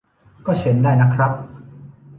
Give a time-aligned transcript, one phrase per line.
[0.45, 1.31] ก็เชิญได้นะครับ